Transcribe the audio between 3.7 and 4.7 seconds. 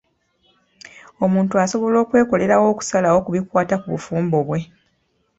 ku bufumbo bwe.